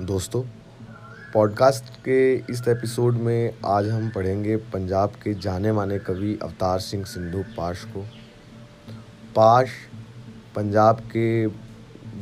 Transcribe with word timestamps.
दोस्तों 0.00 0.42
पॉडकास्ट 1.34 1.84
के 1.84 2.34
इस 2.34 2.62
एपिसोड 2.68 3.14
में 3.14 3.54
आज 3.66 3.88
हम 3.88 4.08
पढ़ेंगे 4.10 4.56
पंजाब 4.56 5.10
के 5.10 5.34
जाने 5.34 5.72
माने 5.72 5.98
कवि 5.98 6.38
अवतार 6.42 6.78
सिंह 6.78 7.04
सिंधु 7.04 7.42
पाश 7.56 7.84
को। 7.84 8.00
पाश 9.36 9.68
पंजाब 10.56 11.00
के 11.00 11.48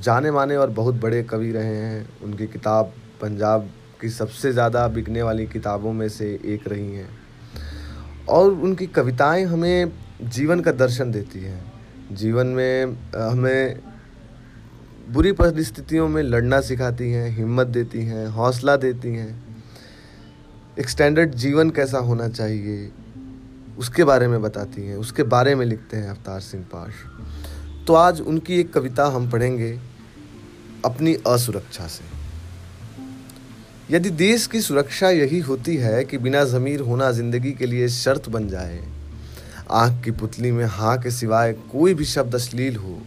जाने 0.01 0.31
माने 0.31 0.57
और 0.57 0.71
बहुत 0.71 0.95
बड़े 0.95 1.23
कवि 1.23 1.53
रहे 1.53 1.77
हैं। 1.77 2.21
उनकी 2.23 2.47
किताब 2.47 2.93
पंजाब 3.23 3.71
की 4.01 4.09
सबसे 4.09 4.53
ज़्यादा 4.53 4.89
बिकने 4.89 5.23
वाली 5.23 5.47
किताबों 5.47 5.93
में 5.93 6.09
से 6.09 6.41
एक 6.45 6.69
रही 6.69 6.95
हैं। 6.95 7.09
और 8.29 8.51
उनकी 8.51 8.87
कविताएँ 8.87 9.45
हमें 9.45 9.93
जीवन 10.23 10.61
का 10.61 10.73
दर्शन 10.73 11.11
देती 11.11 11.41
हैं। 11.41 11.73
जीवन 12.13 12.47
में 12.47 12.97
हमें 13.17 13.81
बुरी 15.09 15.31
परिस्थितियों 15.33 16.09
में 16.09 16.23
लड़ना 16.23 16.61
सिखाती 16.61 17.11
हैं, 17.11 17.29
हिम्मत 17.37 17.67
देती 17.67 18.03
हैं, 18.05 18.27
हौसला 18.29 18.75
देती 18.77 19.09
हैं। 19.09 19.31
एक 20.79 20.89
स्टैंडर्ड 20.89 21.35
जीवन 21.35 21.71
कैसा 21.71 21.99
होना 21.99 22.29
चाहिए, 22.29 22.91
उसके 23.79 24.05
बारे 24.05 24.29
में 24.29 24.41
बताती 24.43 24.87
हैं, 24.87 24.97
उसके 24.97 25.23
बारे 25.25 25.55
में 25.55 25.65
लिखते 25.67 25.97
हैं 25.97 26.11
अवतार 26.11 26.41
सिंह 26.41 26.65
पाश 26.75 26.95
तो 27.87 27.95
आज 27.95 28.21
उनकी 28.21 28.61
एक 28.61 28.73
कविता 28.73 29.07
हम 29.07 29.31
पढ़ेंगे 29.31 29.73
अपनी 30.85 31.15
असुरक्षा 31.27 31.87
से। 31.87 32.05
यदि 33.91 34.11
देश 34.13 34.47
की 34.47 34.61
सुरक्षा 34.61 35.11
यही 35.11 35.39
होती 35.43 35.77
है 35.77 36.05
कि 36.05 36.19
बिना 36.19 36.45
ज़मीर 36.47 36.81
होना 36.81 37.11
ज़िंदगी 37.13 37.53
के 37.53 37.67
लिए 37.67 37.89
शर्त 37.91 38.29
बन 38.29 38.49
जाए, 38.49 38.81
आँख 39.73 40.03
की 40.05 40.11
पुतली 40.13 40.51
में 40.53 40.65
हाँ 40.67 40.99
के 40.99 41.11
सिवाय 41.11 41.53
कोई 41.73 41.95
भी 41.95 42.05
शब्द 42.07 42.35
अश्लील 42.35 42.77
हो 42.77 43.01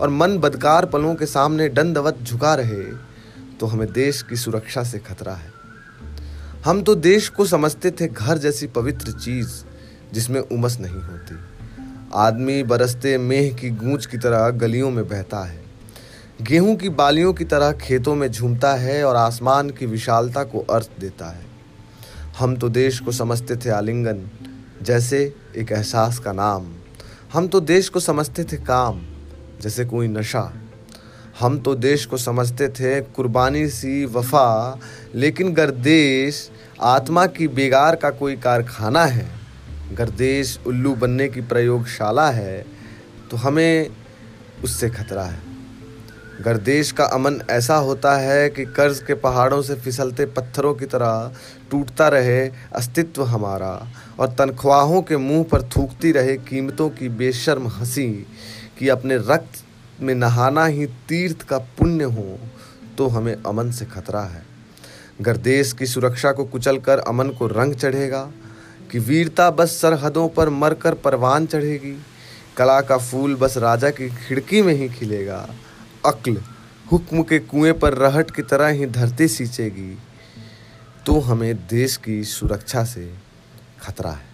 और 0.00 0.08
मन 0.08 0.38
बदकार 0.38 0.86
पलों 0.86 1.14
के 1.14 1.26
सामने 1.26 1.68
दंडवत 1.68 2.18
झुका 2.22 2.54
रहे 2.54 2.82
तो 3.60 3.66
हमें 3.66 3.92
देश 3.92 4.22
की 4.22 4.36
सुरक्षा 4.36 4.82
से 4.82 4.98
खतरा 4.98 5.34
है। 5.34 5.52
हम 6.64 6.82
तो 6.82 6.94
देश 6.94 7.28
को 7.28 7.46
समझते 7.46 7.90
थे 7.90 8.08
घर 8.08 8.38
जैसी 8.38 8.66
पवित्र 8.66 9.12
चीज़, 9.12 9.48
जिसमें 10.12 10.40
उमस 10.40 10.78
नहीं 10.80 10.94
होती। 10.94 11.36
आदमी 12.14 12.62
बरसते 12.62 13.18
मेह 13.18 13.52
की 13.52 13.70
गूंज 13.70 14.06
की 14.06 14.18
तरह 14.18 14.48
गलियों 14.50 14.90
में 14.90 15.08
बहता 15.08 15.44
है। 15.44 15.60
गेहूँ 16.42 16.76
की 16.76 16.88
बालियों 16.88 17.32
की 17.32 17.44
तरह 17.44 17.72
खेतों 17.72 18.14
में 18.14 18.30
झूमता 18.30 18.74
है 18.74 19.04
और 19.04 19.16
आसमान 19.16 19.70
की 19.70 19.86
विशालता 19.86 20.44
को 20.44 20.60
अर्थ 20.60 20.90
देता 21.00 21.26
है। 21.26 21.46
हम 22.38 22.56
तो 22.56 22.68
देश 22.68 23.00
को 23.00 23.12
समझते 23.12 23.56
थे 23.56 23.70
आलिंगन, 23.70 24.28
जैसे 24.82 25.34
एक 25.56 25.72
एहसास 25.72 26.18
का 26.18 26.32
नाम। 26.32 26.72
हम 27.32 27.48
तो 27.48 27.60
देश 27.60 27.88
को 27.88 28.00
समझते 28.00 28.44
थे 28.44 28.56
काम। 28.56 29.02
जैसे 29.62 29.84
कोई 29.84 30.08
नशा। 30.08 30.52
हम 31.40 31.58
तो 31.58 31.74
देश 31.74 32.04
को 32.06 32.16
समझते 32.16 32.68
थे, 32.68 33.00
कुर्बानी 33.00 33.68
सी 33.68 34.04
वफा, 34.06 34.78
लेकिन 35.14 35.52
गर्देश, 35.54 36.50
आत्मा 36.80 37.26
की 37.28 37.48
बेगार 37.50 37.96
का 37.96 38.10
कोई 38.10 38.36
कारखाना 38.36 39.04
है। 39.04 39.26
गर्देश, 39.94 40.58
उल्लू 40.66 40.94
बनने 40.94 41.28
की 41.28 41.40
प्रयोगशाला 41.42 42.30
है 42.30 42.64
तो 43.30 43.36
हमें 43.36 43.88
उससे 44.64 44.88
खतरा 44.90 45.22
है। 45.22 45.40
गर्देश 46.44 46.90
का 46.92 47.04
अमन 47.04 47.40
ऐसा 47.50 47.76
होता 47.76 48.16
है 48.16 48.48
कि 48.50 48.64
कर्ज 48.66 48.98
के 48.98 49.14
पहाड़ों 49.14 49.60
से 49.62 49.74
फिसलते 49.74 50.26
पत्थरों 50.26 50.74
की 50.74 50.86
तरह 50.86 51.32
टूटता 51.70 52.08
रहे 52.08 52.40
अस्तित्व 52.74 53.22
हमारा, 53.24 53.88
और 54.20 54.28
तनख्वाहों 54.28 55.02
के 55.02 55.16
मुँह 55.16 55.44
पर 55.44 55.62
थूकती 55.68 56.12
रहे 56.12 56.36
कीमतों 56.38 56.88
की 56.90 57.08
बेशर्म 57.08 57.68
हँसी। 57.68 58.26
कि 58.82 58.88
अपने 58.88 59.16
रक्त 59.16 59.62
में 60.00 60.14
नहाना 60.14 60.64
ही 60.66 60.86
तीर्थ 61.08 61.42
का 61.42 61.58
पुण्य 61.58 62.04
हो 62.04 62.38
तो 62.98 63.06
हमें 63.06 63.34
अमन 63.46 63.70
से 63.70 63.84
खतरा 63.84 64.22
है। 64.22 64.42
अगर 65.20 65.36
देश 65.36 65.72
की 65.72 65.86
सुरक्षा 65.86 66.32
को 66.32 66.44
कुचल 66.44 66.78
कर 66.78 66.98
अमन 66.98 67.28
को 67.28 67.46
रंग 67.46 67.74
चढ़ेगा, 67.74 68.22
कि 68.90 68.98
वीरता 68.98 69.50
बस 69.50 69.76
सरहदों 69.80 70.28
पर 70.28 70.48
मरकर 70.48 70.94
परवान 70.94 71.46
चढ़ेगी। 71.46 71.94
कला 72.56 72.80
का 72.80 72.98
फूल 72.98 73.36
बस 73.36 73.56
राजा 73.58 73.90
की 73.90 74.08
खिड़की 74.16 74.62
में 74.62 74.74
ही 74.74 74.88
खिलेगा। 74.88 75.38
अक्ल 76.06 76.42
हुक्म 76.92 77.22
के 77.22 77.38
कुएँ 77.38 77.72
पर 77.72 77.94
रहट 77.94 78.30
की 78.30 78.42
तरह 78.42 78.68
ही 78.68 78.86
धरती 78.88 79.28
सींचेगी 79.28 79.96
तो 81.06 81.20
हमें 81.20 81.54
देश 81.68 81.96
की 81.96 82.22
सुरक्षा 82.24 82.84
से 82.84 83.10
खतरा 83.82 84.10
है। 84.10 84.31